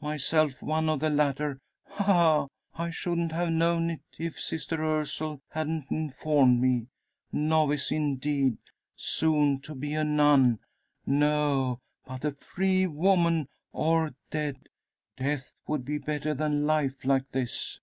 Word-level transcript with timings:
Myself 0.00 0.60
one 0.60 0.88
of 0.88 0.98
the 0.98 1.08
latter! 1.10 1.60
Ha! 1.84 2.02
ha! 2.06 2.48
I 2.74 2.90
shouldn't 2.90 3.30
have 3.30 3.52
known 3.52 3.90
it 3.90 4.00
if 4.18 4.36
Sister 4.40 4.82
Ursule 4.82 5.40
hadn't 5.50 5.84
informed 5.92 6.60
me. 6.60 6.88
Novice, 7.30 7.92
indeed 7.92 8.58
soon 8.96 9.60
to 9.60 9.76
be 9.76 9.94
a 9.94 10.02
nun! 10.02 10.58
No! 11.06 11.78
but 12.04 12.24
a 12.24 12.32
free 12.32 12.88
woman 12.88 13.46
or 13.70 14.10
dead! 14.32 14.56
Death 15.16 15.52
would 15.68 15.84
be 15.84 15.98
better 15.98 16.34
than 16.34 16.66
life 16.66 17.04
like 17.04 17.30
this!" 17.30 17.78